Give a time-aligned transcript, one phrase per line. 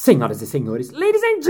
[0.00, 1.40] Senhoras e senhores, ladies and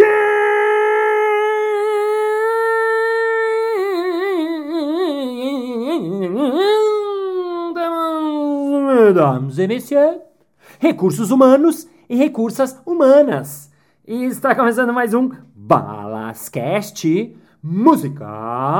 [8.86, 10.20] mesdames et messieurs,
[10.80, 13.70] recursos humanos e recursas humanas.
[14.06, 18.78] E está começando mais um Balascast Música.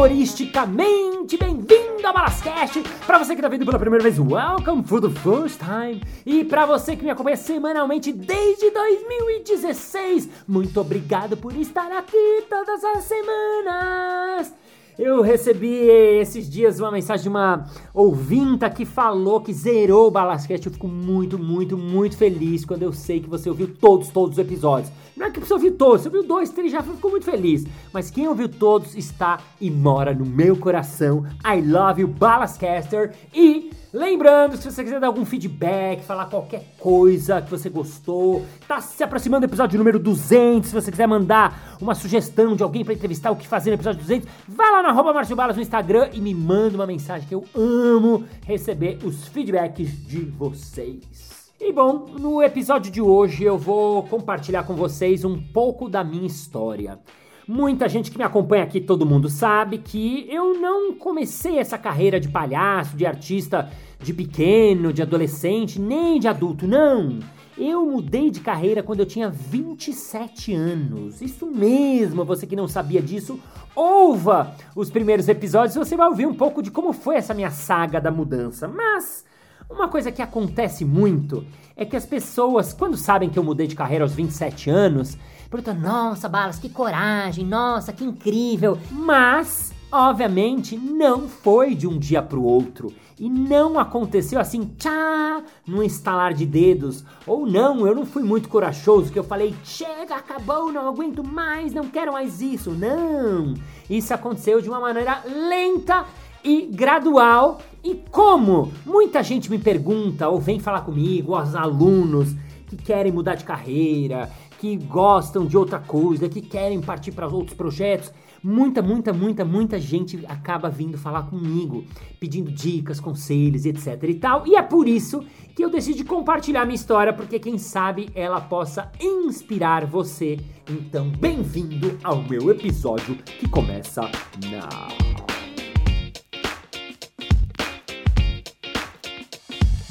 [0.00, 2.82] Empreendedoristicamente bem-vindo ao Balascast!
[3.06, 6.02] Para você que está vindo pela primeira vez, welcome for the first time!
[6.24, 12.82] E para você que me acompanha semanalmente desde 2016, muito obrigado por estar aqui todas
[12.82, 14.54] as semanas!
[14.98, 20.66] Eu recebi esses dias uma mensagem de uma ouvinta que falou que zerou o Balascast.
[20.66, 24.38] Eu fico muito, muito, muito feliz quando eu sei que você ouviu todos, todos os
[24.38, 24.92] episódios.
[25.16, 27.64] Não é que você ouviu todos, você ouviu dois, três, já ficou muito feliz.
[27.92, 31.26] Mas quem ouviu todos está e mora no meu coração.
[31.44, 33.12] I love you, Balascaster.
[33.34, 38.80] E lembrando, se você quiser dar algum feedback, falar qualquer coisa que você gostou, tá
[38.80, 42.94] se aproximando do episódio número 200, se você quiser mandar uma sugestão de alguém para
[42.94, 46.20] entrevistar o que fazer no episódio 200, vai lá no arroba Balas no Instagram e
[46.20, 51.30] me manda uma mensagem que eu amo receber os feedbacks de vocês.
[51.60, 56.26] E bom, no episódio de hoje eu vou compartilhar com vocês um pouco da minha
[56.26, 56.98] história.
[57.46, 62.20] Muita gente que me acompanha aqui, todo mundo sabe que eu não comecei essa carreira
[62.20, 67.18] de palhaço, de artista de pequeno, de adolescente, nem de adulto, não.
[67.58, 71.20] Eu mudei de carreira quando eu tinha 27 anos.
[71.20, 73.38] Isso mesmo, você que não sabia disso,
[73.74, 78.00] ouva os primeiros episódios você vai ouvir um pouco de como foi essa minha saga
[78.00, 78.66] da mudança.
[78.66, 79.24] Mas
[79.68, 81.44] uma coisa que acontece muito
[81.76, 85.18] é que as pessoas, quando sabem que eu mudei de carreira aos 27 anos,
[85.50, 88.78] perguntam: Nossa, Balas, que coragem, nossa, que incrível.
[88.90, 92.92] Mas, obviamente, não foi de um dia pro outro.
[93.18, 97.04] E não aconteceu assim, tchá, num estalar de dedos.
[97.26, 101.74] Ou não, eu não fui muito corajoso, que eu falei, chega, acabou, não aguento mais,
[101.74, 102.70] não quero mais isso.
[102.70, 103.52] Não!
[103.90, 106.06] Isso aconteceu de uma maneira lenta
[106.42, 107.60] e gradual.
[107.84, 112.34] E como muita gente me pergunta ou vem falar comigo, os alunos
[112.68, 114.30] que querem mudar de carreira,
[114.60, 118.12] que gostam de outra coisa, que querem partir para outros projetos,
[118.42, 121.82] muita, muita, muita, muita gente acaba vindo falar comigo,
[122.20, 124.46] pedindo dicas, conselhos, etc e tal.
[124.46, 125.24] E é por isso
[125.56, 130.38] que eu decidi compartilhar minha história, porque quem sabe ela possa inspirar você.
[130.68, 134.02] Então, bem-vindo ao meu episódio que começa
[134.50, 135.10] now.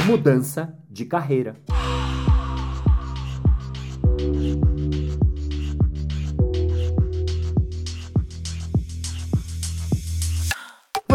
[0.05, 1.55] mudança de carreira.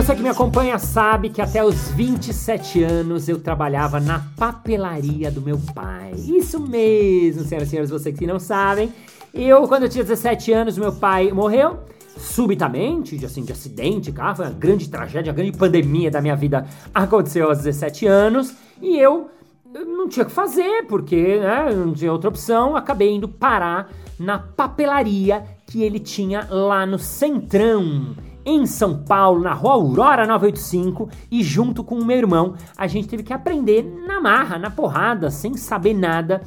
[0.05, 5.41] Você que me acompanha sabe que até os 27 anos eu trabalhava na papelaria do
[5.41, 6.13] meu pai.
[6.15, 8.93] Isso mesmo, senhoras e senhores, vocês que não sabem.
[9.33, 11.79] Eu, quando eu tinha 17 anos, meu pai morreu
[12.19, 16.37] subitamente, de, assim, de acidente, cara, foi uma grande tragédia, uma grande pandemia da minha
[16.37, 18.55] vida aconteceu aos 17 anos.
[18.83, 19.31] E eu
[19.73, 22.77] não tinha o que fazer, porque né, não tinha outra opção.
[22.77, 29.53] Acabei indo parar na papelaria que ele tinha lá no Centrão, em São Paulo, na
[29.53, 31.09] rua Aurora 985.
[31.31, 35.31] E junto com o meu irmão, a gente teve que aprender na marra, na porrada,
[35.31, 36.43] sem saber nada,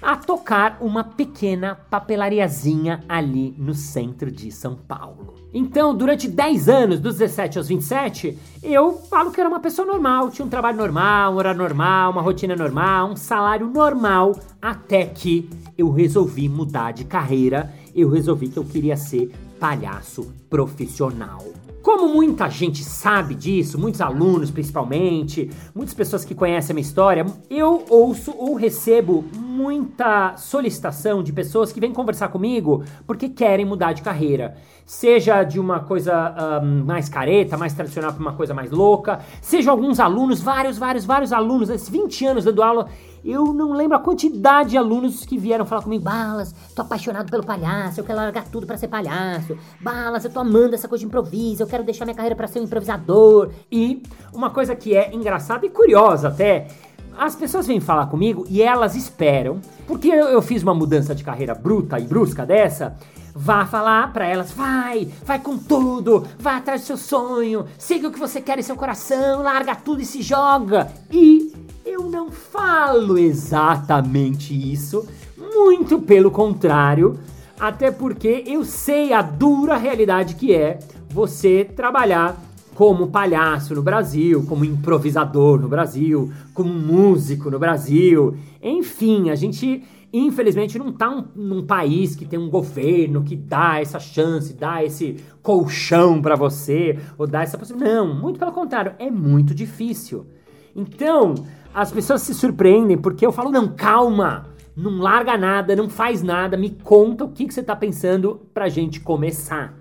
[0.00, 5.34] a tocar uma pequena papelariazinha ali no centro de São Paulo.
[5.52, 10.30] Então, durante 10 anos, dos 17 aos 27, eu falo que era uma pessoa normal,
[10.30, 15.48] tinha um trabalho normal, um horário normal, uma rotina normal, um salário normal, até que
[15.76, 21.44] eu resolvi mudar de carreira, eu resolvi que eu queria ser palhaço profissional.
[21.82, 27.24] Como muita gente sabe disso, muitos alunos principalmente, muitas pessoas que conhecem a minha história,
[27.48, 29.24] eu ouço ou recebo
[29.56, 34.56] muita solicitação de pessoas que vêm conversar comigo porque querem mudar de carreira.
[34.84, 39.70] Seja de uma coisa um, mais careta, mais tradicional para uma coisa mais louca, seja
[39.70, 42.88] alguns alunos, vários, vários, vários alunos, esses 20 anos dando aula,
[43.26, 46.04] eu não lembro a quantidade de alunos que vieram falar comigo.
[46.04, 49.58] Balas, tô apaixonado pelo palhaço, eu quero largar tudo para ser palhaço.
[49.80, 52.60] Balas, eu tô amando essa coisa de improviso, eu quero deixar minha carreira para ser
[52.60, 53.50] um improvisador.
[53.70, 54.00] E
[54.32, 56.68] uma coisa que é engraçada e curiosa até,
[57.18, 61.24] as pessoas vêm falar comigo e elas esperam, porque eu, eu fiz uma mudança de
[61.24, 62.96] carreira bruta e brusca dessa,
[63.34, 68.12] vá falar para elas, vai, vai com tudo, vai atrás do seu sonho, siga o
[68.12, 70.90] que você quer em seu coração, larga tudo e se joga.
[71.10, 71.52] E
[71.84, 77.18] eu eu não falo exatamente isso, muito pelo contrário,
[77.58, 80.78] até porque eu sei a dura realidade que é
[81.08, 82.36] você trabalhar
[82.76, 88.36] como palhaço no Brasil, como improvisador no Brasil, como músico no Brasil.
[88.62, 89.82] Enfim, a gente
[90.12, 94.84] infelizmente não está um, num país que tem um governo que dá essa chance, dá
[94.84, 97.96] esse colchão para você, ou dá essa possibilidade.
[97.96, 100.26] Não, muito pelo contrário, é muito difícil.
[100.74, 101.34] Então,
[101.74, 106.58] as pessoas se surpreendem porque eu falo: não, calma, não larga nada, não faz nada,
[106.58, 109.74] me conta o que, que você está pensando pra gente começar.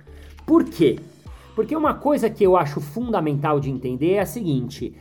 [0.46, 0.98] Por quê?
[1.56, 4.94] Porque uma coisa que eu acho fundamental de entender é a seguinte: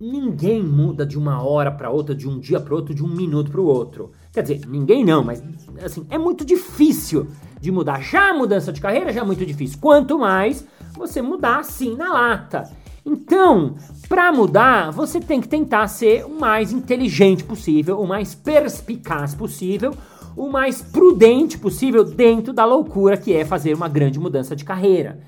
[0.00, 3.50] ninguém muda de uma hora para outra, de um dia para outro, de um minuto
[3.50, 4.10] para o outro.
[4.32, 5.42] Quer dizer, ninguém não, mas
[5.84, 7.28] assim, é muito difícil
[7.60, 8.00] de mudar.
[8.02, 9.78] Já a mudança de carreira já é muito difícil.
[9.80, 10.66] Quanto mais
[10.96, 12.70] você mudar assim na lata.
[13.04, 13.76] Então,
[14.08, 19.94] para mudar, você tem que tentar ser o mais inteligente possível, o mais perspicaz possível,
[20.36, 25.20] o mais prudente possível dentro da loucura que é fazer uma grande mudança de carreira.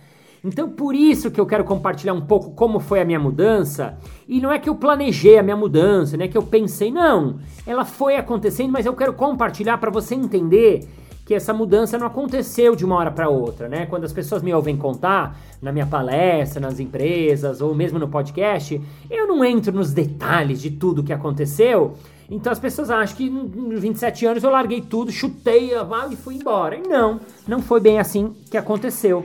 [0.45, 3.97] Então, por isso que eu quero compartilhar um pouco como foi a minha mudança.
[4.27, 7.39] E não é que eu planejei a minha mudança, não é que eu pensei, não.
[7.65, 10.89] Ela foi acontecendo, mas eu quero compartilhar para você entender
[11.25, 13.87] que essa mudança não aconteceu de uma hora para outra, né?
[13.87, 18.81] Quando as pessoas me ouvem contar na minha palestra, nas empresas ou mesmo no podcast,
[19.09, 21.95] eu não entro nos detalhes de tudo que aconteceu.
[22.29, 25.71] Então as pessoas acham que nos 27 anos eu larguei tudo, chutei
[26.11, 26.77] e fui embora.
[26.77, 29.25] E não, não foi bem assim que aconteceu.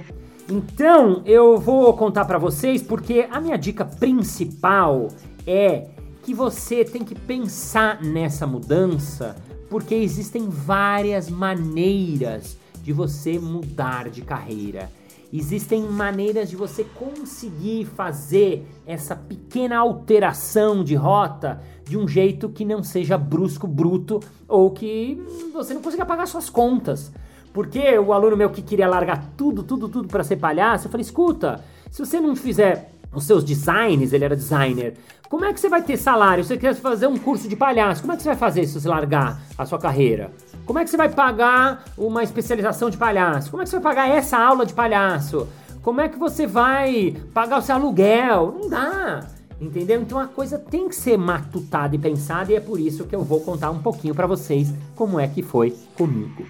[0.50, 5.10] Então, eu vou contar para vocês porque a minha dica principal
[5.46, 5.90] é
[6.24, 9.36] que você tem que pensar nessa mudança,
[9.70, 14.90] porque existem várias maneiras de você mudar de carreira.
[15.34, 22.64] Existem maneiras de você conseguir fazer essa pequena alteração de rota de um jeito que
[22.64, 25.22] não seja brusco, bruto ou que
[25.52, 27.12] você não consiga pagar suas contas.
[27.54, 31.04] Porque o aluno meu que queria largar tudo, tudo, tudo para ser palhaço, eu falei:
[31.04, 34.96] escuta, se você não fizer os seus designs, ele era designer,
[35.30, 36.44] como é que você vai ter salário?
[36.44, 38.88] Você quer fazer um curso de palhaço, como é que você vai fazer se você
[38.88, 40.32] largar a sua carreira?
[40.66, 43.52] Como é que você vai pagar uma especialização de palhaço?
[43.52, 45.48] Como é que você vai pagar essa aula de palhaço?
[45.82, 48.58] Como é que você vai pagar o seu aluguel?
[48.60, 49.28] Não dá.
[49.60, 50.02] Entendeu?
[50.02, 53.24] Então a coisa tem que ser matutada e pensada e é por isso que eu
[53.24, 56.46] vou contar um pouquinho para vocês como é que foi comigo.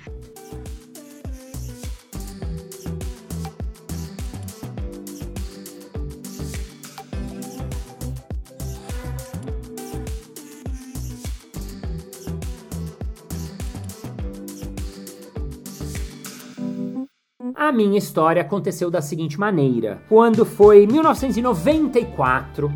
[17.68, 22.72] A minha história aconteceu da seguinte maneira: quando foi 1994,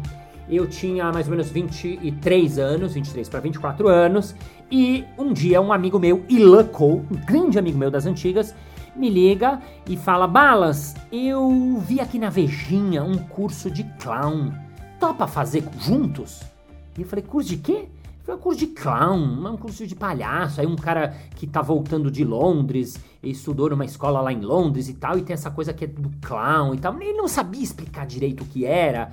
[0.50, 4.36] eu tinha mais ou menos 23 anos, 23 para 24 anos,
[4.70, 8.54] e um dia um amigo meu, Ilan Cole, um grande amigo meu das antigas,
[8.94, 14.52] me liga e fala: Balas, eu vi aqui na Vejinha um curso de clown.
[15.00, 16.42] Topa fazer juntos?
[16.98, 17.88] E eu falei: curso de quê?
[18.24, 20.62] Foi um curso de clown, um curso de palhaço.
[20.62, 24.94] Aí um cara que tá voltando de Londres, estudou numa escola lá em Londres e
[24.94, 26.96] tal, e tem essa coisa que é do clown e tal.
[27.02, 29.12] Ele não sabia explicar direito o que era.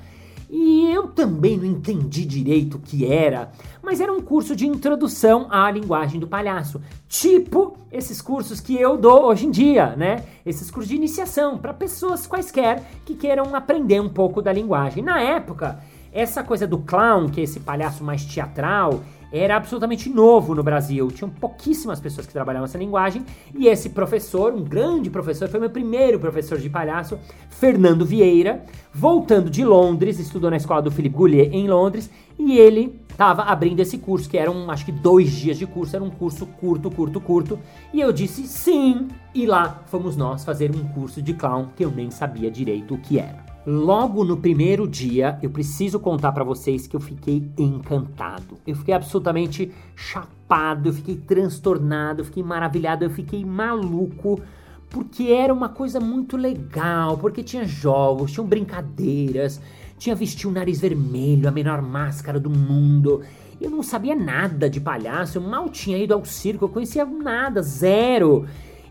[0.51, 3.53] E eu também não entendi direito o que era,
[3.83, 8.97] mas era um curso de introdução à linguagem do palhaço, tipo esses cursos que eu
[8.97, 10.25] dou hoje em dia, né?
[10.47, 15.03] Esses cursos de iniciação para pessoas quaisquer que queiram aprender um pouco da linguagem.
[15.03, 15.81] Na época,
[16.13, 21.09] essa coisa do clown, que é esse palhaço mais teatral, era absolutamente novo no Brasil.
[21.09, 23.25] Tinham pouquíssimas pessoas que trabalhavam essa linguagem.
[23.55, 27.19] E esse professor, um grande professor, foi meu primeiro professor de palhaço,
[27.51, 32.99] Fernando Vieira, voltando de Londres, estudou na escola do Philippe Goulet em Londres, e ele
[33.11, 36.47] estava abrindo esse curso, que eram acho que dois dias de curso, era um curso
[36.47, 37.59] curto, curto, curto.
[37.93, 41.91] E eu disse sim, e lá fomos nós fazer um curso de clown que eu
[41.91, 43.48] nem sabia direito o que era.
[43.71, 48.57] Logo no primeiro dia, eu preciso contar para vocês que eu fiquei encantado.
[48.67, 54.41] Eu fiquei absolutamente chapado, eu fiquei transtornado, eu fiquei maravilhado, eu fiquei maluco,
[54.89, 59.61] porque era uma coisa muito legal, porque tinha jogos, tinham brincadeiras,
[59.99, 63.21] tinha vestido o nariz vermelho, a menor máscara do mundo.
[63.61, 67.61] Eu não sabia nada de palhaço, eu mal tinha ido ao circo, eu conhecia nada,
[67.61, 68.47] zero.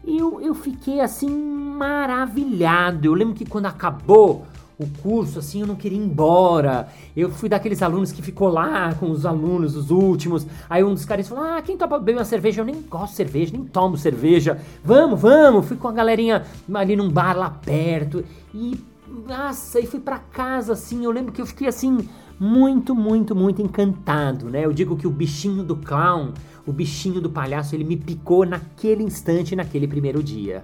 [0.05, 3.07] Eu, eu fiquei assim maravilhado.
[3.07, 4.45] Eu lembro que quando acabou
[4.79, 6.87] o curso, assim, eu não queria ir embora.
[7.15, 10.45] Eu fui daqueles alunos que ficou lá com os alunos, os últimos.
[10.69, 12.61] Aí um dos caras falou: Ah, quem topa beber uma cerveja?
[12.61, 14.61] Eu nem gosto de cerveja, nem tomo cerveja.
[14.83, 15.65] Vamos, vamos.
[15.67, 18.23] Fui com a galerinha ali num bar lá perto.
[18.53, 18.79] E,
[19.27, 21.03] nossa, e fui pra casa, assim.
[21.03, 22.07] Eu lembro que eu fiquei assim,
[22.39, 24.63] muito, muito, muito encantado, né?
[24.63, 26.33] Eu digo que o bichinho do clown,
[26.67, 30.63] o bichinho do palhaço, ele me picou naquele instante, naquele primeiro dia.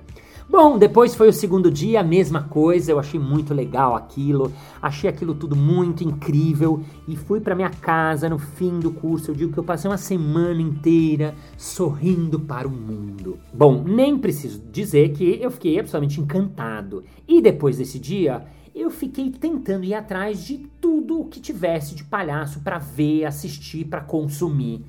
[0.50, 5.10] Bom, depois foi o segundo dia, a mesma coisa, eu achei muito legal aquilo, achei
[5.10, 9.32] aquilo tudo muito incrível e fui para minha casa no fim do curso.
[9.32, 13.40] Eu digo que eu passei uma semana inteira sorrindo para o mundo.
[13.54, 17.06] Bom, nem preciso dizer que eu fiquei absolutamente encantado.
[17.26, 18.46] E depois desse dia,
[18.76, 23.86] eu fiquei tentando ir atrás de tudo o que tivesse de palhaço para ver, assistir,
[23.86, 24.84] para consumir.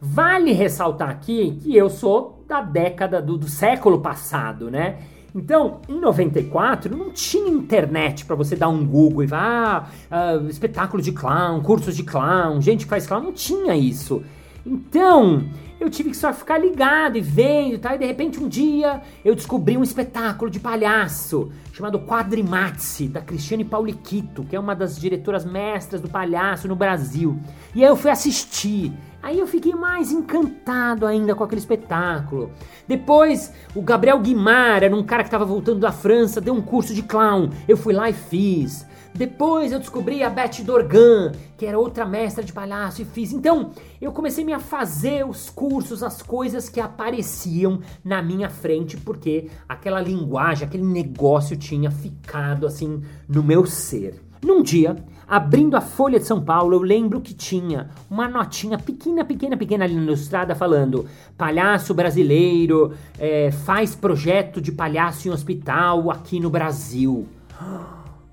[0.00, 4.98] Vale ressaltar aqui que eu sou da década do, do século passado, né?
[5.34, 10.48] Então, em 94, não tinha internet para você dar um Google e falar, ah, uh,
[10.48, 14.22] espetáculo de clown, cursos de clown, gente que faz clown, não tinha isso.
[14.64, 15.44] Então,
[15.80, 17.94] eu tive que só ficar ligado e vendo, tá?
[17.94, 23.64] E de repente um dia eu descobri um espetáculo de palhaço chamado Quadrimazzi, da Cristiane
[23.64, 27.38] Pauliquito, que é uma das diretoras mestras do palhaço no Brasil.
[27.74, 28.92] E aí eu fui assistir.
[29.22, 32.50] Aí eu fiquei mais encantado ainda com aquele espetáculo.
[32.86, 36.94] Depois, o Gabriel Guimar era um cara que estava voltando da França, deu um curso
[36.94, 37.50] de clown.
[37.66, 38.86] Eu fui lá e fiz.
[39.14, 43.32] Depois eu descobri a Beth Dorgan, que era outra mestra de palhaço, e fiz.
[43.32, 49.50] Então, eu comecei a fazer os cursos, as coisas que apareciam na minha frente, porque
[49.68, 54.22] aquela linguagem, aquele negócio tinha ficado assim no meu ser.
[54.40, 54.96] Num dia,
[55.26, 59.84] abrindo a Folha de São Paulo, eu lembro que tinha uma notinha pequena, pequena, pequena
[59.84, 66.50] ali na estrada falando: palhaço brasileiro é, faz projeto de palhaço em hospital aqui no
[66.50, 67.26] Brasil.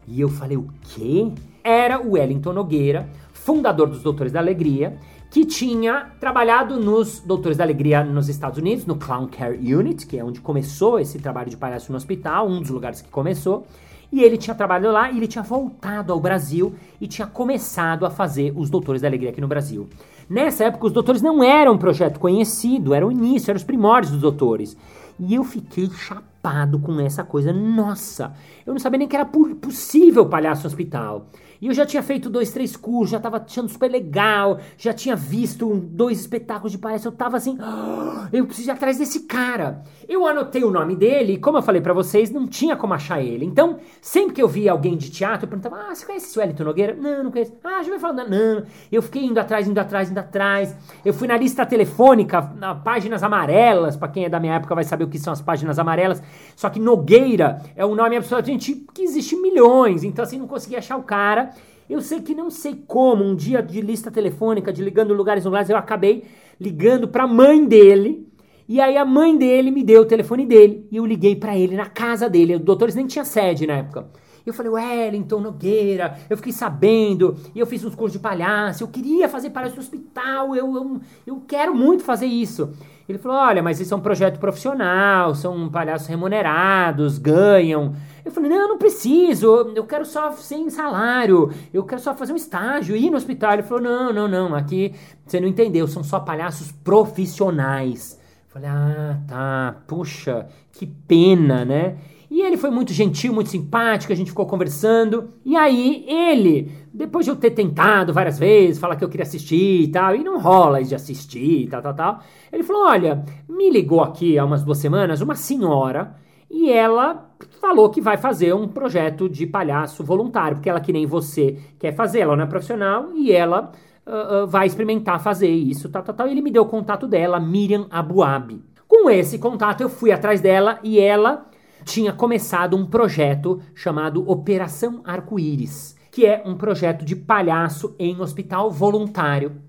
[0.07, 1.31] E eu falei, o quê?
[1.63, 4.97] Era o Wellington Nogueira, fundador dos Doutores da Alegria,
[5.31, 10.17] que tinha trabalhado nos Doutores da Alegria nos Estados Unidos, no Clown Care Unit, que
[10.17, 13.65] é onde começou esse trabalho de palhaço no hospital, um dos lugares que começou.
[14.11, 18.09] E ele tinha trabalhado lá e ele tinha voltado ao Brasil e tinha começado a
[18.09, 19.89] fazer os Doutores da Alegria aqui no Brasil.
[20.29, 24.13] Nessa época, os Doutores não eram um projeto conhecido, era o início, eram os primórdios
[24.13, 24.77] dos Doutores.
[25.19, 26.34] E eu fiquei chapado
[26.79, 27.51] com essa coisa.
[27.51, 28.33] Nossa,
[28.65, 31.27] eu não sabia nem que era possível palhaço no hospital.
[31.61, 35.15] E eu já tinha feito dois, três cursos, já tava achando super legal, já tinha
[35.15, 39.83] visto dois espetáculos de palhaço, eu tava assim, oh, eu preciso ir atrás desse cara.
[40.07, 43.21] Eu anotei o nome dele e, como eu falei para vocês, não tinha como achar
[43.21, 43.45] ele.
[43.45, 46.63] Então, sempre que eu via alguém de teatro, eu perguntava, ah, você conhece esse Wellington
[46.63, 46.93] Nogueira?
[46.93, 47.53] Não, não conheço.
[47.63, 48.63] Ah, já vai falando, não.
[48.91, 50.75] Eu fiquei indo atrás, indo atrás, indo atrás.
[51.03, 54.83] Eu fui na lista telefônica, na páginas amarelas, para quem é da minha época vai
[54.83, 56.21] saber o que são as páginas amarelas.
[56.55, 60.97] Só que Nogueira é um nome absolutamente que existe milhões, então assim, não consegui achar
[60.97, 61.49] o cara.
[61.89, 65.69] Eu sei que não sei como, um dia de lista telefônica, de ligando lugares lugares,
[65.69, 66.23] eu acabei
[66.59, 68.27] ligando para a mãe dele.
[68.67, 71.75] E aí a mãe dele me deu o telefone dele e eu liguei para ele
[71.75, 72.55] na casa dele.
[72.55, 74.07] O doutores nem tinha sede na época.
[74.45, 78.87] Eu falei, Wellington Nogueira, eu fiquei sabendo, e eu fiz uns cursos de palhaço, eu
[78.87, 82.69] queria fazer palhaço no hospital, eu, eu, eu quero muito fazer isso.
[83.09, 87.93] Ele falou, olha, mas isso é um projeto profissional, são palhaços remunerados, ganham.
[88.25, 92.33] Eu falei, não, eu não preciso, eu quero só sem salário, eu quero só fazer
[92.33, 93.53] um estágio, ir no hospital.
[93.53, 98.19] Ele falou, não, não, não, aqui você não entendeu, são só palhaços profissionais.
[98.47, 101.97] Eu falei, ah, tá, puxa, que pena, né?
[102.31, 105.29] E ele foi muito gentil, muito simpático, a gente ficou conversando.
[105.45, 109.83] E aí, ele, depois de eu ter tentado várias vezes, falar que eu queria assistir
[109.83, 112.19] e tal, e não rola de assistir e tal, tal, tal,
[112.51, 117.89] ele falou: Olha, me ligou aqui há umas duas semanas uma senhora e ela falou
[117.89, 122.19] que vai fazer um projeto de palhaço voluntário, porque ela, que nem você, quer fazer,
[122.19, 123.71] ela não é profissional e ela
[124.05, 126.27] uh, uh, vai experimentar fazer isso, tal, tal, tal.
[126.27, 128.63] E ele me deu o contato dela, Miriam Abuabi.
[128.87, 131.47] Com esse contato, eu fui atrás dela e ela
[131.83, 138.71] tinha começado um projeto chamado Operação Arco-Íris, que é um projeto de palhaço em hospital
[138.71, 139.61] voluntário.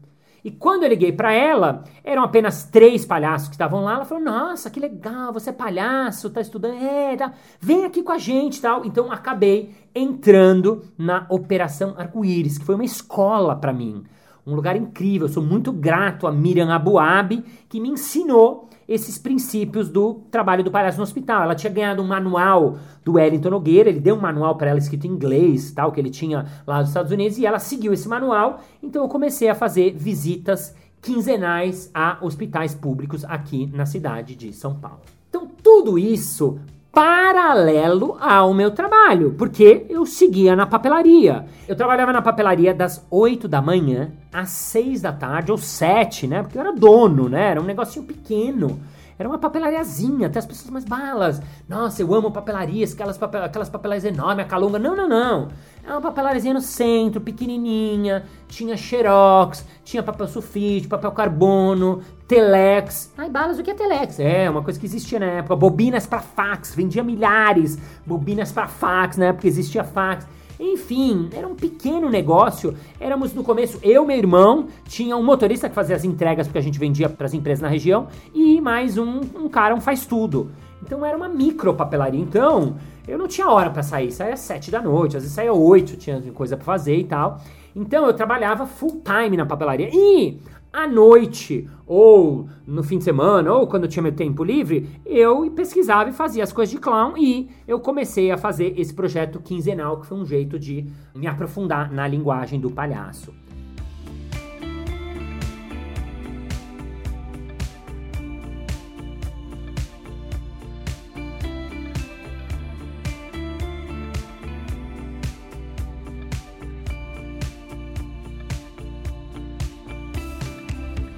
[0.46, 3.94] E quando eu liguei para ela, eram apenas três palhaços que estavam lá.
[3.94, 8.12] Ela falou: Nossa, que legal, você é palhaço, tá estudando, é, tá, vem aqui com
[8.12, 8.84] a gente tal.
[8.84, 14.04] Então acabei entrando na Operação Arco-Íris, que foi uma escola para mim.
[14.46, 15.26] Um lugar incrível.
[15.26, 20.70] Eu sou muito grato a Miriam Abuabi, que me ensinou esses princípios do trabalho do
[20.70, 21.42] palhaço no hospital.
[21.42, 25.06] Ela tinha ganhado um manual do Wellington Nogueira, ele deu um manual para ela escrito
[25.06, 28.60] em inglês, tal, que ele tinha lá nos Estados Unidos, e ela seguiu esse manual.
[28.82, 34.74] Então eu comecei a fazer visitas quinzenais a hospitais públicos aqui na cidade de São
[34.74, 35.00] Paulo.
[35.28, 36.58] Então tudo isso
[36.96, 41.44] paralelo ao meu trabalho, porque eu seguia na papelaria.
[41.68, 46.42] Eu trabalhava na papelaria das 8 da manhã às 6 da tarde, ou 7, né?
[46.42, 47.50] Porque eu era dono, né?
[47.50, 48.80] Era um negocinho pequeno.
[49.18, 51.40] Era uma papelariazinha, até as pessoas mais balas.
[51.68, 54.78] Nossa, eu amo papelarias, aquelas, papel, aquelas papelarias enormes, a calunga.
[54.78, 55.49] Não, não, não.
[55.82, 58.25] É uma papelariazinha no centro, pequenininha.
[58.46, 63.12] Tinha xerox, tinha papel sulfite, papel carbono, telex.
[63.16, 64.20] Ai, balas, o que é telex?
[64.20, 65.56] É, uma coisa que existia na época.
[65.56, 67.78] Bobinas para fax, vendia milhares.
[68.04, 70.26] Bobinas para fax, na época existia fax.
[70.58, 72.75] Enfim, era um pequeno negócio.
[72.98, 76.62] Éramos no começo, eu, meu irmão, tinha um motorista que fazia as entregas porque a
[76.62, 80.50] gente vendia para as empresas na região e mais um, um cara, um faz tudo.
[80.82, 82.20] Então era uma micro papelaria.
[82.20, 85.52] Então eu não tinha hora para sair, saía às sete da noite, às vezes saía
[85.52, 87.40] oito, tinha coisa para fazer e tal.
[87.75, 89.90] Então eu trabalhava full time na papelaria.
[89.92, 90.38] E
[90.76, 95.50] à noite, ou no fim de semana, ou quando eu tinha meu tempo livre, eu
[95.52, 99.99] pesquisava e fazia as coisas de clown e eu comecei a fazer esse projeto quinzenal,
[99.99, 103.33] que foi um jeito de me aprofundar na linguagem do palhaço.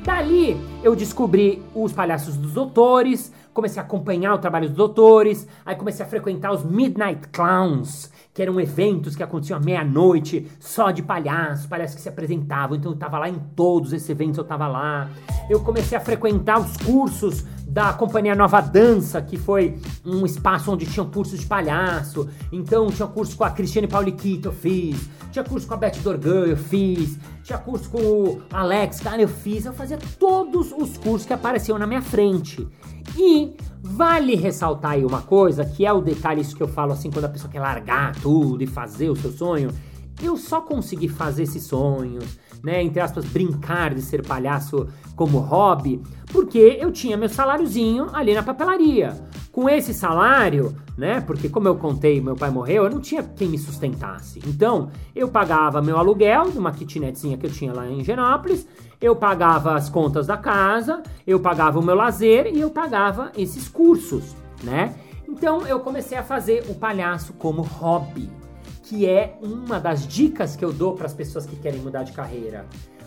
[0.09, 5.77] Dali eu descobri os palhaços dos doutores, comecei a acompanhar o trabalho dos doutores, aí
[5.77, 11.03] comecei a frequentar os Midnight Clowns, que eram eventos que aconteciam à meia-noite, só de
[11.03, 12.79] palhaços, palhaços que se apresentavam.
[12.79, 15.11] Então eu tava lá em todos esses eventos, eu tava lá.
[15.51, 17.45] Eu comecei a frequentar os cursos
[17.79, 22.29] da Companhia Nova Dança, que foi um espaço onde tinham cursos de palhaço.
[22.51, 25.09] Então tinha curso com a Cristiane Pauliquito, eu fiz.
[25.31, 27.17] Tinha curso com a Beth Dorgan, eu fiz.
[27.45, 29.65] Tinha curso com o Alex, cara, eu fiz.
[29.65, 32.67] Eu fazia todos os cursos que apareciam na minha frente.
[33.17, 37.13] E vale ressaltar aí uma coisa, que é o detalhe isso que eu falo assim,
[37.13, 39.71] quando a pessoa quer largar tudo e fazer o seu sonho.
[40.21, 46.01] Eu só consegui fazer esses sonhos, né, entre aspas, brincar de ser palhaço como hobby,
[46.33, 49.17] porque eu tinha meu saláriozinho ali na papelaria.
[49.51, 53.49] Com esse salário, né, porque como eu contei, meu pai morreu, eu não tinha quem
[53.49, 54.41] me sustentasse.
[54.47, 58.67] Então, eu pagava meu aluguel de uma kitnetzinha que eu tinha lá em Genópolis,
[59.01, 63.69] eu pagava as contas da casa, eu pagava o meu lazer e eu pagava esses
[63.69, 64.95] cursos, né?
[65.29, 68.38] Então, eu comecei a fazer o palhaço como hobby
[68.89, 72.13] que é uma das dicas que eu dou para as pessoas que querem mudar de
[72.13, 72.65] carreira.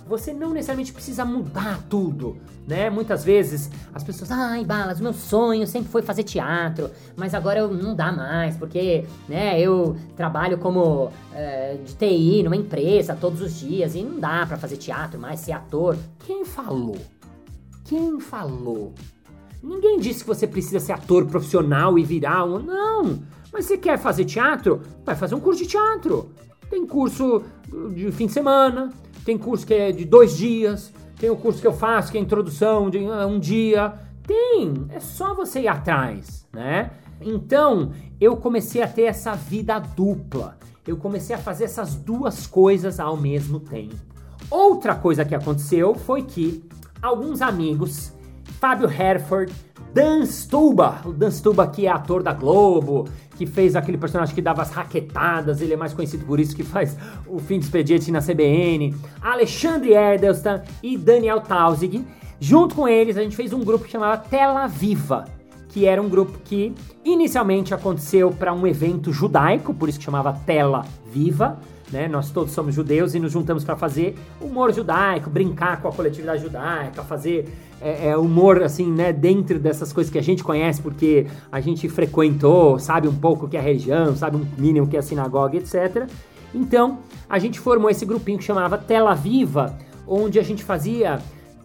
[0.08, 2.90] Você não necessariamente precisa mudar tudo, né?
[2.90, 7.74] Muitas vezes as pessoas, ai, balas, meu sonho sempre foi fazer teatro, mas agora eu
[7.74, 13.60] não dá mais, porque, né, eu trabalho como é, de TI numa empresa todos os
[13.60, 15.98] dias e não dá para fazer teatro mais, ser ator.
[16.28, 16.98] Quem falou?
[17.86, 18.94] Quem falou?
[19.64, 22.60] Ninguém disse que você precisa ser ator profissional e virar um.
[22.60, 23.20] Não!
[23.52, 24.82] Mas você quer fazer teatro?
[25.04, 26.32] Vai fazer um curso de teatro.
[26.70, 27.44] Tem curso
[27.94, 28.90] de fim de semana,
[29.26, 32.22] tem curso que é de dois dias, tem o curso que eu faço que é
[32.22, 33.94] introdução de ah, um dia.
[34.26, 36.92] Tem, é só você ir atrás, né?
[37.20, 40.58] Então, eu comecei a ter essa vida dupla.
[40.88, 43.96] Eu comecei a fazer essas duas coisas ao mesmo tempo.
[44.50, 46.64] Outra coisa que aconteceu foi que
[47.02, 48.14] alguns amigos,
[48.60, 49.54] Fábio Herford,
[49.94, 54.42] Dan Stuba, o Dan Stuba que é ator da Globo, que fez aquele personagem que
[54.42, 58.12] dava as raquetadas, ele é mais conhecido por isso, que faz o fim de expediente
[58.12, 62.06] na CBN, Alexandre Erdelstan e Daniel Tausig.
[62.40, 65.26] Junto com eles, a gente fez um grupo que chamava Tela Viva,
[65.70, 66.74] que era um grupo que
[67.04, 71.60] inicialmente aconteceu para um evento judaico, por isso que chamava Tela Viva,
[71.92, 72.08] né?
[72.08, 76.42] Nós todos somos judeus e nos juntamos para fazer humor judaico, brincar com a coletividade
[76.42, 77.48] judaica, fazer
[77.82, 79.12] é, é, humor assim, né?
[79.12, 83.50] Dentro dessas coisas que a gente conhece, porque a gente frequentou, sabe um pouco o
[83.50, 86.08] que é a religião, sabe um mínimo o que é a sinagoga, etc.
[86.54, 87.00] Então,
[87.30, 89.78] a gente formou esse grupinho que chamava Tela Viva,
[90.08, 91.20] onde a gente fazia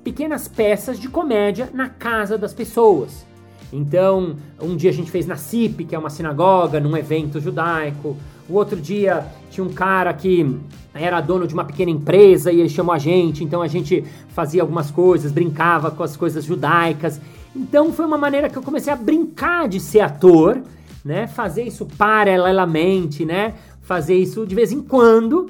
[0.04, 3.26] pequenas peças de comédia na casa das pessoas.
[3.72, 8.16] Então, um dia a gente fez na CIP, que é uma sinagoga, num evento judaico.
[8.48, 10.59] O outro dia tinha um cara que
[10.94, 14.62] era dono de uma pequena empresa e ele chamou a gente, então a gente fazia
[14.62, 17.20] algumas coisas, brincava com as coisas judaicas.
[17.54, 20.62] Então foi uma maneira que eu comecei a brincar de ser ator,
[21.04, 21.26] né?
[21.26, 23.54] Fazer isso paralelamente, né?
[23.82, 25.48] Fazer isso de vez em quando,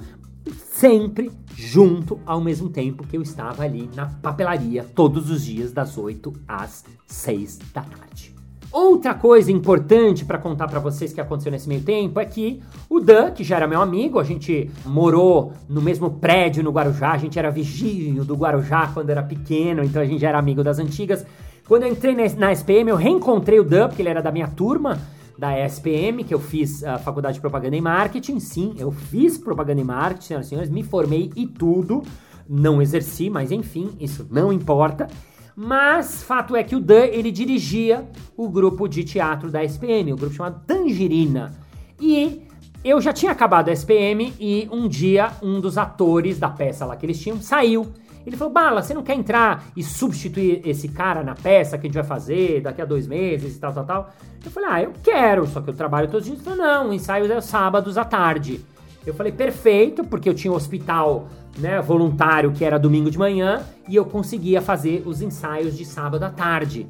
[0.72, 5.96] sempre junto ao mesmo tempo que eu estava ali na papelaria todos os dias das
[5.96, 8.35] 8 às 6 da tarde.
[8.78, 12.60] Outra coisa importante para contar para vocês que aconteceu nesse meio tempo é que
[12.90, 17.12] o Dan, que já era meu amigo, a gente morou no mesmo prédio no Guarujá,
[17.12, 20.62] a gente era vizinho do Guarujá quando era pequeno, então a gente já era amigo
[20.62, 21.24] das antigas.
[21.66, 25.00] Quando eu entrei na SPM, eu reencontrei o Dan, porque ele era da minha turma,
[25.38, 28.38] da SPM, que eu fiz a Faculdade de Propaganda e Marketing.
[28.38, 32.02] Sim, eu fiz propaganda e marketing, senhoras e senhores, me formei e tudo.
[32.46, 35.08] Não exerci, mas enfim, isso não importa.
[35.56, 40.16] Mas fato é que o Dan, ele dirigia o grupo de teatro da SPM, o
[40.16, 41.54] grupo chamado Tangerina.
[41.98, 42.42] E
[42.84, 46.94] eu já tinha acabado a SPM e um dia um dos atores da peça lá
[46.94, 47.90] que eles tinham saiu.
[48.26, 51.88] Ele falou: Bala, você não quer entrar e substituir esse cara na peça que a
[51.88, 54.14] gente vai fazer daqui a dois meses e tal, tal, tal?
[54.44, 56.46] Eu falei: Ah, eu quero, só que eu trabalho todos os dias.
[56.46, 58.60] Ele falou: Não, o ensaio é sábados à tarde.
[59.06, 63.62] Eu falei: Perfeito, porque eu tinha um hospital né, voluntário que era domingo de manhã
[63.88, 66.86] e eu conseguia fazer os ensaios de sábado à tarde.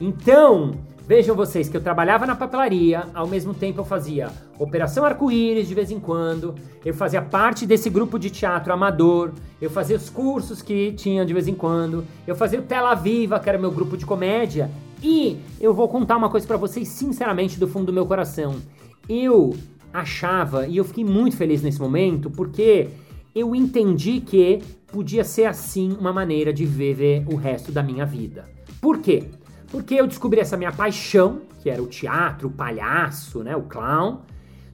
[0.00, 0.74] Então,
[1.06, 5.74] Vejam vocês que eu trabalhava na papelaria, ao mesmo tempo eu fazia Operação Arco-Íris de
[5.74, 10.62] vez em quando, eu fazia parte desse grupo de teatro amador, eu fazia os cursos
[10.62, 13.96] que tinha de vez em quando, eu fazia o Tela Viva, que era meu grupo
[13.96, 14.70] de comédia,
[15.02, 18.54] e eu vou contar uma coisa para vocês sinceramente do fundo do meu coração.
[19.08, 19.54] Eu
[19.92, 22.88] achava, e eu fiquei muito feliz nesse momento, porque
[23.34, 28.44] eu entendi que podia ser assim uma maneira de viver o resto da minha vida.
[28.80, 29.24] Por quê?
[29.70, 34.20] Porque eu descobri essa minha paixão, que era o teatro, o palhaço, né, o clown.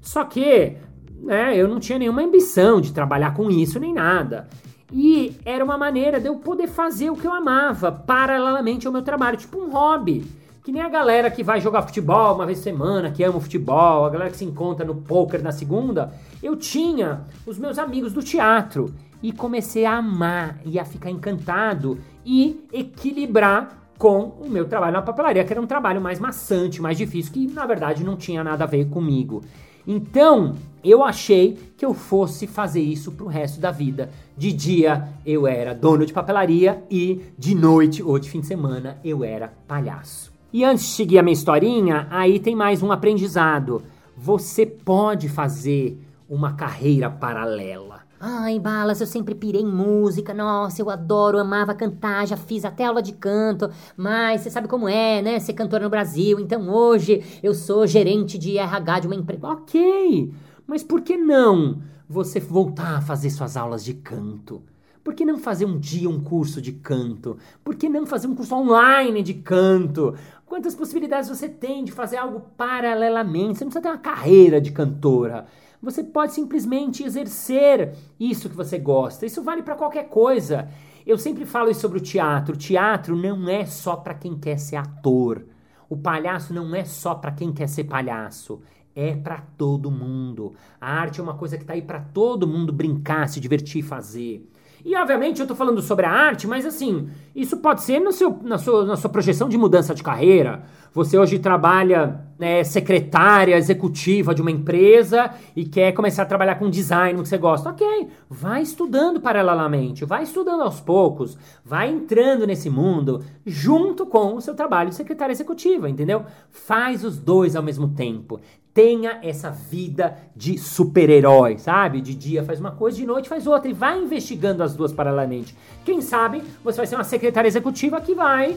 [0.01, 0.77] Só que,
[1.23, 4.49] né, eu não tinha nenhuma ambição de trabalhar com isso nem nada.
[4.91, 9.03] E era uma maneira de eu poder fazer o que eu amava paralelamente ao meu
[9.03, 10.25] trabalho, tipo um hobby.
[10.69, 13.41] Que nem a galera que vai jogar futebol uma vez por semana, que ama o
[13.41, 16.13] futebol, a galera que se encontra no poker na segunda.
[16.43, 21.97] Eu tinha os meus amigos do teatro e comecei a amar e a ficar encantado
[22.23, 26.99] e equilibrar com o meu trabalho na papelaria, que era um trabalho mais maçante, mais
[26.99, 29.41] difícil, que na verdade não tinha nada a ver comigo.
[29.87, 30.55] Então,
[30.85, 34.11] eu achei que eu fosse fazer isso pro resto da vida.
[34.37, 38.99] De dia eu era dono de papelaria e de noite ou de fim de semana
[39.03, 40.37] eu era palhaço.
[40.51, 43.83] E antes de seguir a minha historinha, aí tem mais um aprendizado.
[44.17, 48.01] Você pode fazer uma carreira paralela.
[48.19, 50.33] Ai, Balas, eu sempre pirei em música.
[50.33, 53.69] Nossa, eu adoro, amava cantar, já fiz até aula de canto.
[53.95, 55.39] Mas você sabe como é, né?
[55.39, 56.41] Ser cantora no Brasil.
[56.41, 59.47] Então hoje eu sou gerente de RH de uma empresa.
[59.47, 60.33] Ok,
[60.67, 64.63] mas por que não você voltar a fazer suas aulas de canto?
[65.09, 67.39] Por que não fazer um dia um curso de canto?
[67.65, 70.15] Por que não fazer um curso online de canto?
[70.49, 73.59] Quantas possibilidades você tem de fazer algo paralelamente?
[73.59, 75.45] Você não precisa ter uma carreira de cantora.
[75.83, 79.27] Você pode simplesmente exercer isso que você gosta.
[79.27, 80.67] Isso vale para qualquer coisa.
[81.07, 82.55] Eu sempre falo isso sobre o teatro.
[82.55, 85.45] O teatro não é só para quem quer ser ator.
[85.87, 88.63] O palhaço não é só para quem quer ser palhaço.
[88.97, 90.55] É para todo mundo.
[90.81, 94.51] A arte é uma coisa que está aí para todo mundo brincar, se divertir, fazer.
[94.89, 98.39] E obviamente eu estou falando sobre a arte, mas assim, isso pode ser no seu,
[98.43, 100.63] na, sua, na sua projeção de mudança de carreira.
[100.95, 106.71] Você hoje trabalha né, secretária executiva de uma empresa e quer começar a trabalhar com
[106.71, 107.69] design que você gosta.
[107.69, 114.41] Ok, vai estudando paralelamente, vai estudando aos poucos, vai entrando nesse mundo junto com o
[114.41, 116.25] seu trabalho de secretária executiva, entendeu?
[116.49, 118.41] Faz os dois ao mesmo tempo
[118.79, 122.01] tenha essa vida de super-herói, sabe?
[122.01, 125.53] De dia faz uma coisa, de noite faz outra e vai investigando as duas paralelamente.
[125.85, 128.57] Quem sabe você vai ser uma secretária executiva que vai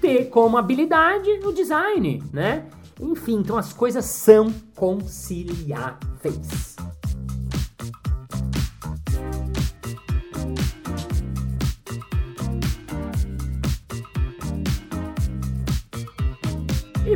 [0.00, 2.64] ter como habilidade o design, né?
[3.00, 6.74] Enfim, então as coisas são conciliáveis.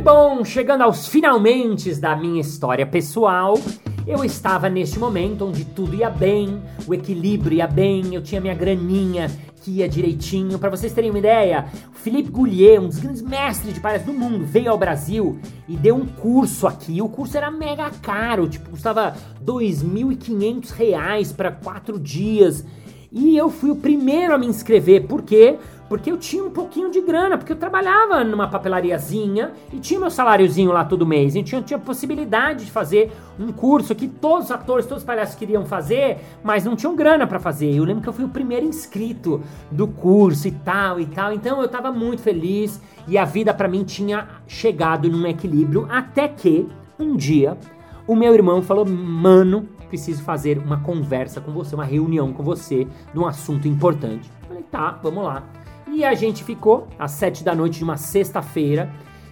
[0.05, 3.57] Bom, chegando aos finalmente da minha história pessoal,
[4.05, 8.53] eu estava neste momento onde tudo ia bem, o equilíbrio ia bem, eu tinha minha
[8.53, 9.31] graninha
[9.63, 10.59] que ia direitinho.
[10.59, 14.13] Para vocês terem uma ideia, o Felipe Goulier, um dos grandes mestres de palhaço do
[14.13, 17.01] mundo, veio ao Brasil e deu um curso aqui.
[17.01, 22.63] O curso era mega caro, tipo, custava R$ 2.500 para quatro dias.
[23.11, 25.57] E eu fui o primeiro a me inscrever, por quê?
[25.87, 30.09] Porque eu tinha um pouquinho de grana, porque eu trabalhava numa papelariazinha e tinha meu
[30.09, 31.35] saláriozinho lá todo mês.
[31.35, 35.35] Então eu tinha possibilidade de fazer um curso que todos os atores, todos os palhaços
[35.35, 37.71] queriam fazer, mas não tinham grana para fazer.
[37.71, 41.31] Eu lembro que eu fui o primeiro inscrito do curso e tal e tal.
[41.31, 46.27] Então eu tava muito feliz e a vida para mim tinha chegado num equilíbrio até
[46.27, 46.67] que
[46.97, 47.57] um dia
[48.07, 52.87] o meu irmão falou: "Mano, preciso fazer uma conversa com você, uma reunião com você
[53.13, 54.31] de um assunto importante".
[54.41, 55.43] Eu falei: "Tá, vamos lá".
[55.95, 58.91] E a gente ficou às sete da noite de uma sexta-feira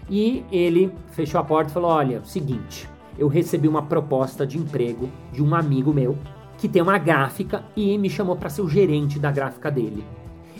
[0.10, 2.88] e ele fechou a porta e falou: Olha, seguinte,
[3.20, 6.18] eu recebi uma proposta de emprego de um amigo meu
[6.58, 10.06] que tem uma gráfica e me chamou para ser o gerente da gráfica dele.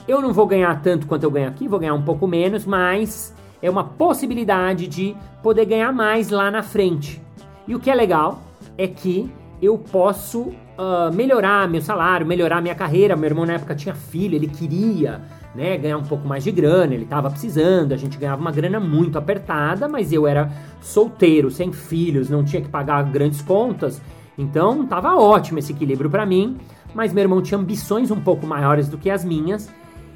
[0.06, 3.34] Eu não vou ganhar tanto quanto eu ganho aqui, vou ganhar um pouco menos, mas
[3.62, 7.22] é uma possibilidade de poder ganhar mais lá na frente.
[7.66, 8.44] E o que é legal
[8.78, 13.16] é que eu posso uh, melhorar meu salário, melhorar minha carreira.
[13.16, 15.22] Meu irmão na época tinha filho, ele queria
[15.56, 18.80] né, ganhar um pouco mais de grana, ele estava precisando, a gente ganhava uma grana
[18.80, 24.02] muito apertada, mas eu era solteiro, sem filhos, não tinha que pagar grandes contas,
[24.38, 26.58] então tava ótimo esse equilíbrio para mim,
[26.94, 29.70] mas meu irmão tinha ambições um pouco maiores do que as minhas,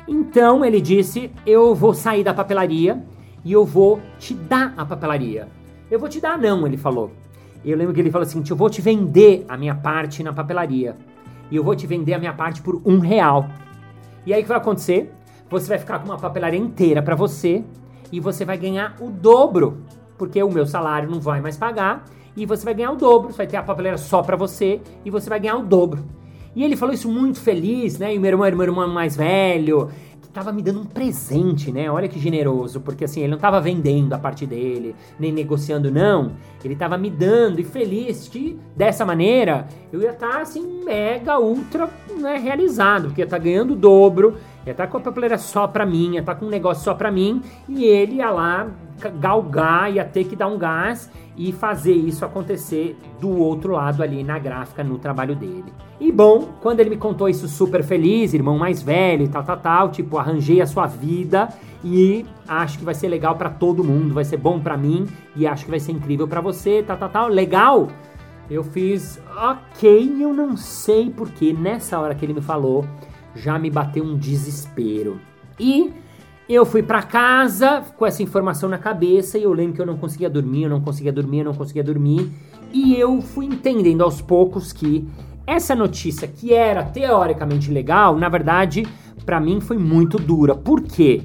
[0.08, 3.04] então ele disse: Eu vou sair da papelaria
[3.44, 5.48] e eu vou te dar a papelaria.
[5.92, 7.12] Eu vou te dar, não, ele falou.
[7.64, 10.96] Eu lembro que ele falou assim: Eu vou te vender a minha parte na papelaria.
[11.52, 13.50] E eu vou te vender a minha parte por um real.
[14.26, 15.14] E aí o que vai acontecer?
[15.50, 17.64] Você vai ficar com uma papelaria inteira para você
[18.12, 19.78] e você vai ganhar o dobro,
[20.18, 22.06] porque o meu salário não vai mais pagar
[22.36, 23.32] e você vai ganhar o dobro.
[23.32, 26.04] Você vai ter a papelaria só para você e você vai ganhar o dobro.
[26.56, 28.14] E ele falou isso muito feliz, né?
[28.14, 29.90] E meu irmão era meu irmão mais velho,
[30.22, 31.90] que tava me dando um presente, né?
[31.90, 36.32] Olha que generoso, porque assim, ele não tava vendendo a parte dele, nem negociando, não.
[36.64, 41.40] Ele tava me dando e feliz que dessa maneira eu ia estar tá, assim, mega,
[41.40, 44.36] ultra né, realizado, porque ia estar tá ganhando o dobro,
[44.68, 46.84] ia estar tá com a papeleira só pra mim, ia estar tá com um negócio
[46.84, 48.68] só pra mim, e ele ia lá
[49.20, 54.24] galgar, ia ter que dar um gás e fazer isso acontecer do outro lado ali
[54.24, 55.72] na gráfica, no trabalho dele.
[56.00, 59.58] E bom, quando ele me contou isso super feliz, irmão mais velho e tal, tal,
[59.58, 61.50] tal, tipo, arranjei a sua vida
[61.84, 65.48] e acho que vai ser legal para todo mundo, vai ser bom para mim e
[65.48, 67.88] acho que vai ser incrível para você, tal, tal, tal, legal.
[68.50, 72.86] Eu fiz, ok, eu não sei porque nessa hora que ele me falou,
[73.38, 75.20] já me bateu um desespero.
[75.60, 75.94] E
[76.50, 79.98] eu fui para casa com essa informação na cabeça e eu lembro que eu não
[79.98, 82.32] conseguia dormir, eu não conseguia dormir, eu não conseguia dormir.
[82.74, 85.08] E eu fui entendendo aos poucos que
[85.46, 88.88] essa notícia que era teoricamente legal, na verdade,
[89.26, 90.56] para mim foi muito dura.
[90.56, 91.24] Por quê?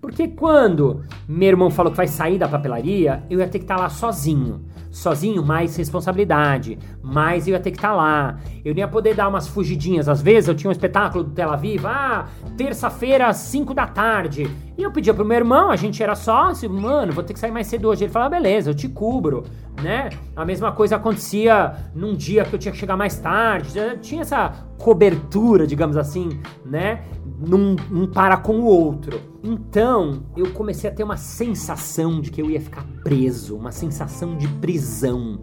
[0.00, 3.76] Porque quando meu irmão falou que vai sair da papelaria, eu ia ter que estar
[3.76, 4.60] tá lá sozinho
[4.94, 8.38] sozinho, mais responsabilidade, mais eu ia ter que estar tá lá.
[8.64, 10.08] Eu não ia poder dar umas fugidinhas.
[10.08, 14.48] Às vezes eu tinha um espetáculo do Tel Aviv, ah, terça-feira às 5 da tarde.
[14.78, 17.50] E eu pedia pro meu irmão, a gente era sócio, mano, vou ter que sair
[17.50, 18.04] mais cedo hoje.
[18.04, 19.42] Ele falava, beleza, eu te cubro,
[19.82, 20.10] né?
[20.36, 23.72] A mesma coisa acontecia num dia que eu tinha que chegar mais tarde.
[24.00, 27.02] Tinha essa cobertura, digamos assim, né?
[27.36, 29.33] Num para com o outro.
[29.46, 34.36] Então, eu comecei a ter uma sensação de que eu ia ficar preso, uma sensação
[34.36, 35.38] de prisão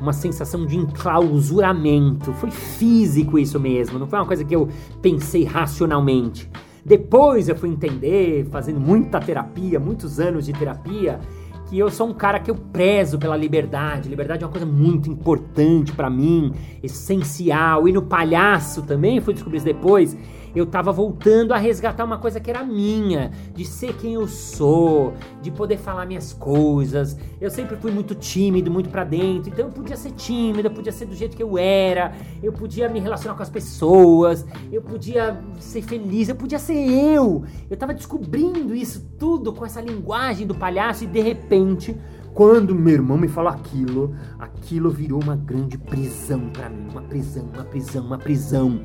[0.00, 2.32] uma sensação de enclausuramento.
[2.34, 4.68] Foi físico isso mesmo, não foi uma coisa que eu
[5.00, 6.50] pensei racionalmente.
[6.84, 11.18] Depois eu fui entender, fazendo muita terapia, muitos anos de terapia,
[11.66, 14.08] que eu sou um cara que eu prezo pela liberdade.
[14.10, 17.88] Liberdade é uma coisa muito importante para mim, essencial.
[17.88, 20.14] E no palhaço também, fui descobrir isso depois
[20.54, 25.14] eu tava voltando a resgatar uma coisa que era minha, de ser quem eu sou,
[25.42, 27.16] de poder falar minhas coisas.
[27.40, 30.92] Eu sempre fui muito tímido, muito para dentro, então eu podia ser tímido, eu podia
[30.92, 32.12] ser do jeito que eu era,
[32.42, 37.44] eu podia me relacionar com as pessoas, eu podia ser feliz, eu podia ser eu.
[37.68, 41.96] Eu tava descobrindo isso tudo com essa linguagem do palhaço e de repente
[42.34, 47.48] quando meu irmão me falou aquilo, aquilo virou uma grande prisão para mim, uma prisão,
[47.54, 48.80] uma prisão, uma prisão.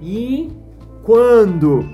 [0.00, 0.52] E
[1.04, 1.86] quando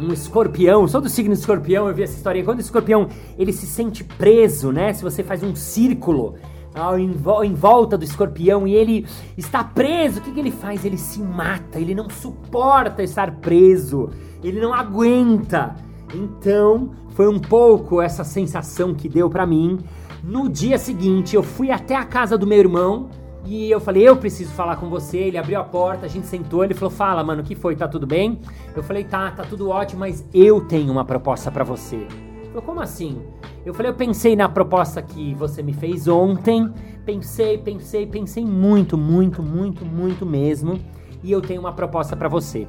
[0.00, 3.66] um escorpião, sou do signo escorpião, eu vi essa história, quando o escorpião ele se
[3.66, 4.92] sente preso, né?
[4.92, 6.34] Se você faz um círculo
[6.74, 10.84] ao, em, em volta do escorpião e ele está preso, o que, que ele faz?
[10.84, 14.10] Ele se mata, ele não suporta estar preso,
[14.42, 15.76] ele não aguenta.
[16.14, 19.78] Então, foi um pouco essa sensação que deu para mim.
[20.22, 23.08] No dia seguinte, eu fui até a casa do meu irmão
[23.46, 25.18] e eu falei, eu preciso falar com você.
[25.18, 27.76] Ele abriu a porta, a gente sentou, ele falou, fala, mano, o que foi?
[27.76, 28.40] Tá tudo bem?
[28.74, 31.96] Eu falei, tá, tá tudo ótimo, mas eu tenho uma proposta para você.
[31.96, 33.22] Ele falou, como assim?
[33.64, 36.72] Eu falei, eu pensei na proposta que você me fez ontem.
[37.04, 40.80] Pensei, pensei, pensei muito, muito, muito, muito mesmo.
[41.22, 42.66] E eu tenho uma proposta para você.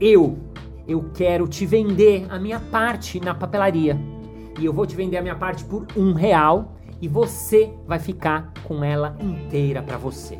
[0.00, 0.38] Eu,
[0.88, 3.98] eu quero te vender a minha parte na papelaria.
[4.58, 8.52] E eu vou te vender a minha parte por um real e você vai ficar
[8.62, 10.38] com ela inteira para você.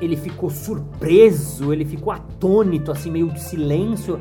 [0.00, 4.18] Ele ficou surpreso, ele ficou atônito, assim, meio de silêncio.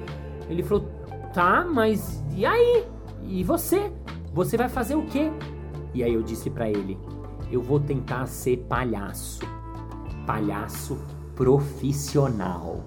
[0.49, 0.85] Ele falou:
[1.33, 2.83] tá, mas e aí?
[3.23, 3.89] E você?
[4.33, 5.31] Você vai fazer o quê?
[5.93, 6.99] E aí eu disse para ele:
[7.49, 9.47] eu vou tentar ser palhaço.
[10.25, 10.99] Palhaço
[11.35, 12.83] profissional.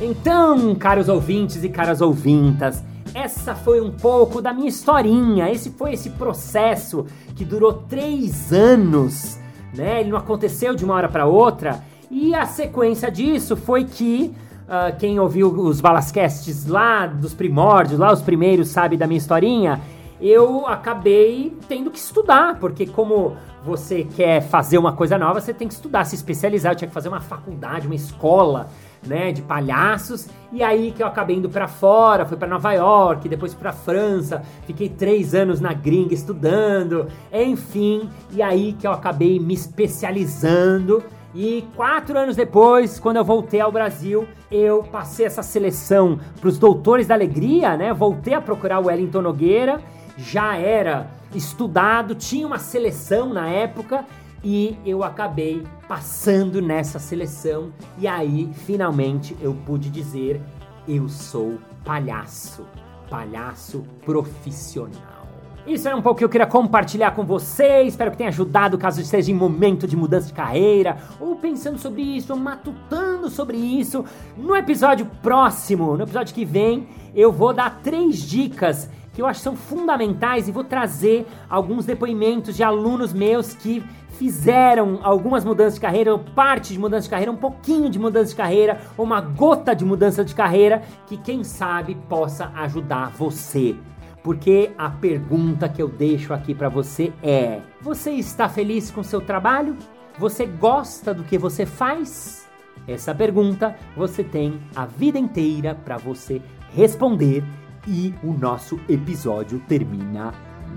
[0.00, 5.50] Então, caros ouvintes e caras ouvintas, essa foi um pouco da minha historinha.
[5.50, 9.38] Esse foi esse processo que durou três anos,
[9.74, 10.00] né?
[10.00, 11.82] Ele não aconteceu de uma hora para outra.
[12.10, 18.12] E a sequência disso foi que uh, quem ouviu os Balascasts lá dos primórdios, lá
[18.12, 19.80] os primeiros, sabe da minha historinha.
[20.20, 25.68] Eu acabei tendo que estudar, porque como você quer fazer uma coisa nova, você tem
[25.68, 26.72] que estudar, se especializar.
[26.72, 28.68] Eu tinha que fazer uma faculdade, uma escola
[29.06, 33.28] né, de palhaços, e aí que eu acabei indo para fora, fui para Nova York,
[33.28, 39.38] depois para França, fiquei três anos na gringa estudando, enfim, e aí que eu acabei
[39.38, 41.02] me especializando.
[41.34, 46.58] E quatro anos depois, quando eu voltei ao Brasil, eu passei essa seleção para os
[46.58, 47.92] Doutores da Alegria, né?
[47.92, 49.78] Voltei a procurar o Wellington Nogueira,
[50.16, 54.06] já era estudado, tinha uma seleção na época
[54.42, 60.40] e eu acabei passando nessa seleção e aí finalmente eu pude dizer
[60.86, 62.66] eu sou palhaço,
[63.10, 65.18] palhaço profissional.
[65.66, 67.88] Isso é um pouco que eu queria compartilhar com vocês.
[67.88, 72.00] Espero que tenha ajudado caso esteja em momento de mudança de carreira, ou pensando sobre
[72.00, 74.02] isso, ou matutando sobre isso.
[74.34, 78.88] No episódio próximo, no episódio que vem, eu vou dar três dicas
[79.18, 83.82] que eu acho que são fundamentais e vou trazer alguns depoimentos de alunos meus que
[84.10, 88.30] fizeram algumas mudanças de carreira, ou parte de mudança de carreira, um pouquinho de mudança
[88.30, 93.74] de carreira, ou uma gota de mudança de carreira, que quem sabe possa ajudar você.
[94.22, 99.20] Porque a pergunta que eu deixo aqui para você é: você está feliz com seu
[99.20, 99.76] trabalho?
[100.16, 102.48] Você gosta do que você faz?
[102.86, 106.40] Essa pergunta você tem a vida inteira para você
[106.72, 107.42] responder
[107.86, 110.32] e o nosso episódio termina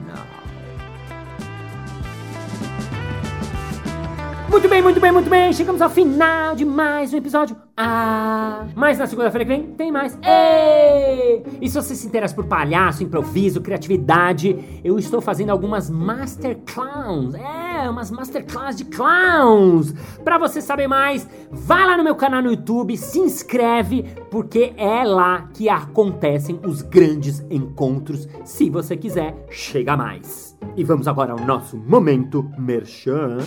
[0.05, 0.40] now.
[4.51, 5.53] Muito bem, muito bem, muito bem.
[5.53, 7.55] Chegamos ao final de mais um episódio.
[7.77, 10.19] Ah, mas na segunda-feira que vem tem mais.
[10.21, 11.41] Ei!
[11.61, 17.33] E se você se interessa por palhaço, improviso, criatividade, eu estou fazendo algumas master clowns.
[17.33, 19.93] É, umas masterclass de clowns.
[20.21, 25.05] Para você saber mais, vá lá no meu canal no YouTube, se inscreve, porque é
[25.05, 28.27] lá que acontecem os grandes encontros.
[28.43, 30.57] Se você quiser, chega mais.
[30.75, 33.37] E vamos agora ao nosso momento merchan.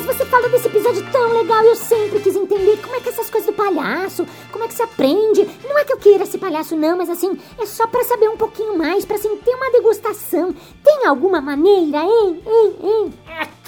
[0.00, 3.08] Balas, você fala desse episódio tão legal e eu sempre quis entender como é que
[3.08, 5.48] essas coisas do palhaço, como é que se aprende.
[5.64, 8.36] Não é que eu queira ser palhaço não, mas assim, é só para saber um
[8.36, 10.54] pouquinho mais, para assim ter uma degustação.
[10.82, 12.42] Tem alguma maneira, hein?
[12.46, 13.14] Hein, hein?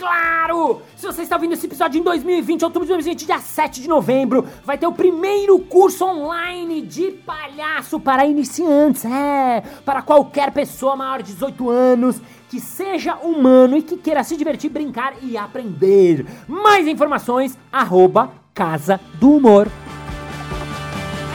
[0.02, 0.82] Claro!
[0.96, 4.44] Se você está ouvindo esse episódio em 2020, outubro de 2020, dia 7 de novembro,
[4.64, 9.04] vai ter o primeiro curso online de palhaço para iniciantes.
[9.04, 14.36] É, para qualquer pessoa maior de 18 anos que seja humano e que queira se
[14.36, 16.26] divertir, brincar e aprender.
[16.48, 19.68] Mais informações, arroba Casa do Humor.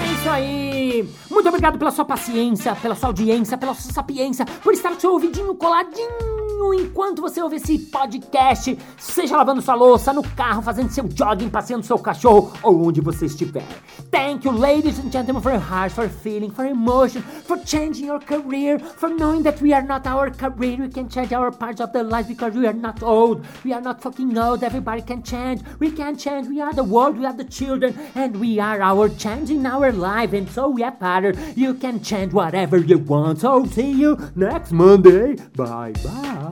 [0.03, 1.09] É isso aí!
[1.31, 5.13] Muito obrigado pela sua paciência, pela sua audiência, pela sua sapiência, por estar com seu
[5.13, 11.07] ouvidinho coladinho enquanto você ouve esse podcast, seja lavando sua louça, no carro, fazendo seu
[11.13, 13.65] jogging, passeando seu cachorro ou onde você estiver.
[14.11, 18.19] Thank you, ladies and gentlemen, for your heart, for feeling, for emotion, for changing your
[18.19, 20.77] career, for knowing that we are not our career.
[20.79, 23.45] We can change our parts of the life because we are not old.
[23.63, 24.63] We are not fucking old.
[24.63, 25.61] Everybody can change.
[25.79, 26.47] We can change.
[26.47, 27.17] We are the world.
[27.17, 30.33] We are the children, and we are our changing our life.
[30.33, 31.33] And so we are father.
[31.55, 33.41] You can change whatever you want.
[33.41, 35.35] So see you next Monday.
[35.55, 36.46] Bye bye.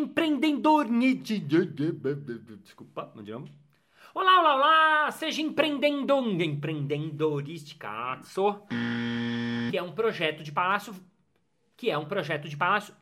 [0.00, 0.86] Empreendedor.
[2.62, 3.50] Desculpa, não digamos.
[4.14, 5.10] Olá, olá, olá!
[5.12, 6.26] Seja empreendedor.
[6.40, 8.60] Empreendedorísticaço.
[9.70, 10.92] Que é um projeto de palácio.
[11.76, 12.92] Que é um projeto de palácio.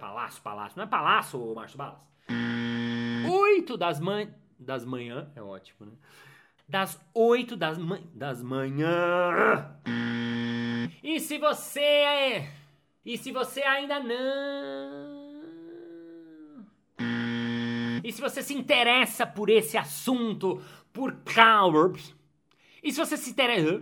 [0.00, 0.76] Palácio, palácio.
[0.76, 2.00] Não é palácio, Márcio Balas.
[3.30, 4.28] Oito das mães.
[4.58, 5.30] Das manhã.
[5.36, 5.92] É ótimo, né?
[6.68, 8.00] Das oito das, man...
[8.12, 9.78] das manhã.
[11.02, 12.52] E se você é.
[13.04, 15.27] E se você ainda não.
[18.02, 22.14] E se você se interessa por esse assunto, por cowboys.
[22.82, 23.80] E se você se interessa.